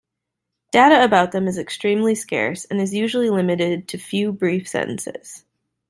[0.71, 5.45] Data about them is extremely scarce and is usually limited to few brief sentences.